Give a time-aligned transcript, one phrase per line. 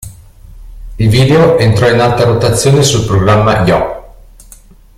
[0.97, 4.13] Il video entrò in alta rotazione sul programma Yo!